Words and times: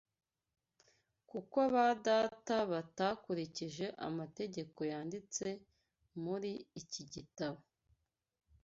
kuko 1.29 1.59
ba 1.73 1.85
data 2.07 2.55
batakurikije 2.71 3.85
amategeko 4.07 4.79
yanditse 4.91 5.47
muri 6.23 6.51
iki 6.81 7.03
gitabo 7.13 7.61